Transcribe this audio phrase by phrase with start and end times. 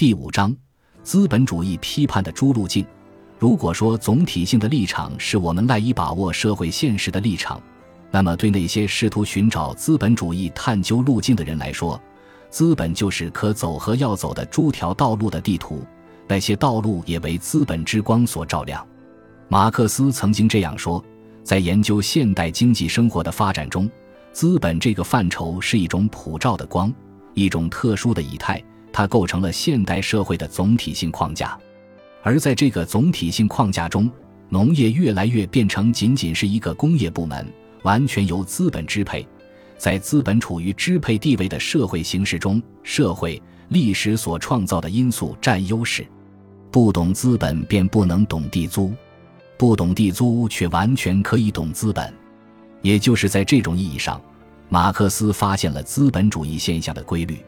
[0.00, 0.56] 第五章：
[1.02, 2.86] 资本主义批判的诸路径。
[3.38, 7.60] 如果说总体性的立场是我们赖以把握社会现实的立场，
[8.10, 12.00] 那么对那些试图寻找资本主义探究路径的人来说，
[12.48, 15.84] 资本就是可走和要走的诸条道路的地图。
[16.26, 18.82] 那些道路也为资本之光所照亮。
[19.48, 21.04] 马克思曾经这样说：
[21.44, 23.86] 在研究现代经济生活的发展中，
[24.32, 26.90] 资本这个范畴是一种普照的光，
[27.34, 28.64] 一种特殊的仪态。
[29.00, 31.58] 它构成了现代社会的总体性框架，
[32.22, 34.10] 而在这个总体性框架中，
[34.50, 37.50] 农业越来越变成仅仅是一个工业部门，
[37.82, 39.26] 完全由资本支配。
[39.78, 46.06] 在资本处于支配地位的社会形式中，社会历史所创造的因素占优势。
[46.70, 48.92] 不懂资本便不能懂地租，
[49.56, 52.12] 不懂地租却完全可以懂资本。
[52.82, 54.20] 也就是在这种意义上，
[54.68, 57.38] 马克思发现了资本主义现象的规律。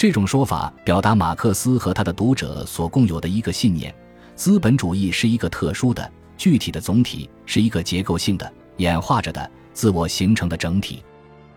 [0.00, 3.94] 这种说法表达马克思和他的读者所共有的一个信念：
[4.34, 11.04] 资本主义是一个特殊的、具体的总体，是一个结构性的、演化着的、自我形成的整体。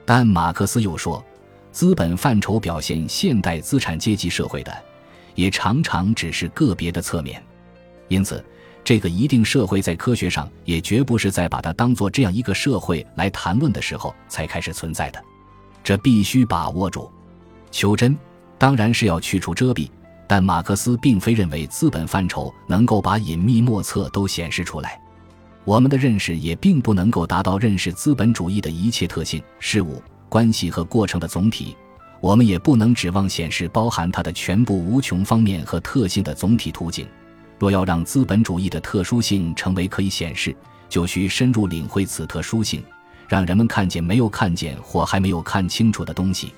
[0.04, 1.23] 但马克思又说，
[1.72, 4.78] 资本范畴表现现代资产阶级社会的，
[5.36, 7.42] 也常常只是个别的侧面。
[8.10, 8.44] 因此，
[8.84, 15.23] 这个一定社会在科学上也绝不是在把它当做这样一个社会来谈论的时候才开始存在的。
[15.82, 17.10] 这必须把握住。
[17.72, 18.14] 求真。
[18.64, 19.89] 当然是要去除遮蔽，
[20.25, 24.97] 但马克思并非认为资本范畴能够把隐秘莫测都显示出来。
[25.66, 31.75] 我们的认识也并不能够达到认识资本主义的一切特性、事物、关系和过程的总体。
[32.22, 37.05] 我们也不能指望显示包含它的全部无穷方面和特性的总体图景。
[37.59, 40.55] 若要让资本主义的特殊性成为可以显示，
[40.88, 42.81] 就需深入领会此特殊性，
[43.27, 46.53] 让人们看见没有看见或还没有看清楚的东西。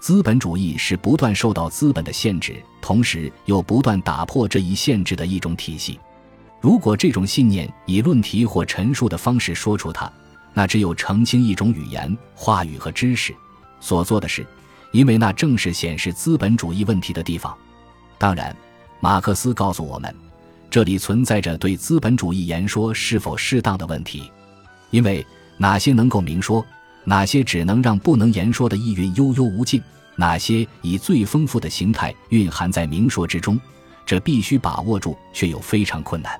[0.00, 5.98] 资本主义是不断受到资本的限制，同时又不断打破这一限制的一种体系。
[6.60, 10.10] 如果这种信念以论题或陈述的方式说出它，
[10.54, 13.34] 那只有澄清一种语言、话语和知识
[13.80, 14.46] 所做的事，
[14.92, 17.56] 因为那正是显示资本主义问题的地方。
[18.18, 18.56] 当然，
[19.00, 20.14] 马克思告诉我们，
[20.70, 24.30] 这里存在着对资本主义言说是否适当的问题，
[24.90, 25.24] 因为
[25.56, 26.64] 哪些能够明说。
[27.08, 29.82] 哪些只能让不能言说的意蕴悠悠无尽？
[30.14, 33.58] 哪些以最丰富的形态蕴含在明说之中？
[34.04, 36.38] 这必须把握住，却又非常困难。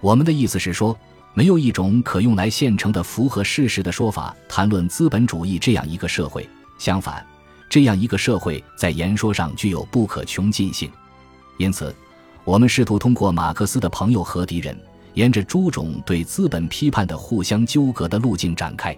[0.00, 0.98] 我们的意思是说，
[1.34, 6.48] 没有一种可用来现成的符合事实的说法谈论资本主义这样一个社会。
[6.78, 7.22] 相反，
[7.68, 10.90] 这样一个社会在言说上具有不可穷尽性。
[11.58, 11.94] 因此，
[12.44, 14.74] 我们试图通过马克思的朋友和敌人，
[15.12, 18.96] 沿着诸种对资本批判的互相纠葛的路径展开。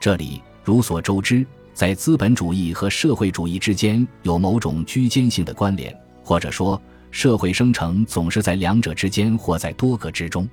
[0.00, 5.94] 这里如所周知，在资本主义和社会主义之间有某种居间性的关联，
[6.24, 6.80] 或者说，
[7.10, 10.48] 社会生成总是在两者之间或在多个之中。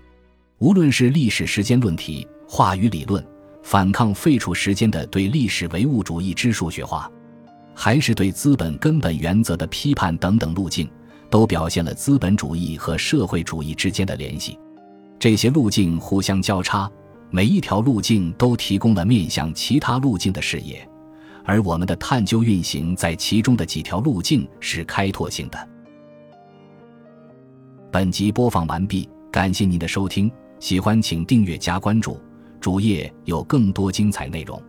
[0.58, 3.26] 无论是历史时间论题、话语理论、
[3.64, 7.10] 反抗废除时间的对历史唯物主义之数学化，
[7.74, 10.90] 还是对资本根本原则的批判等等路径，
[11.30, 14.60] 都表现了资本主义和社会主义之间的联系。
[15.18, 16.92] 这些路径互相交叉。
[17.30, 20.88] 每一条路径都提供了面向其他路径的视野，
[21.44, 25.70] 而我们的探究运行在其中的几条路径是开拓性的。
[27.92, 32.20] 本集播放完毕，感谢您的收听，喜欢请订阅加关注，
[32.62, 34.62] 主页有更多精彩内容。